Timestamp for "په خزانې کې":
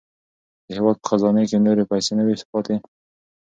0.99-1.57